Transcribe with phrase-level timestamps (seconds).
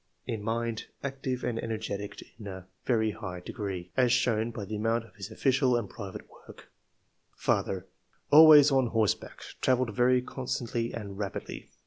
[0.25, 4.77] In mind— Active and ener getic in a very high degree, as shown by the
[4.77, 6.71] amount of his official and private work]."
[7.35, 7.85] Father—
[8.33, 11.69] ^Always on horseback; travelled very constantly and rapidly.